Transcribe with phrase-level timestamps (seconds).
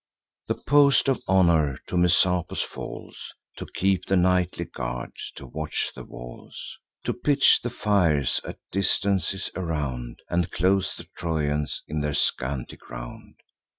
[0.47, 6.03] The post of honour to Messapus falls, To keep the nightly guard, to watch the
[6.03, 12.77] walls, To pitch the fires at distances around, And close the Trojans in their scanty
[12.77, 13.35] ground.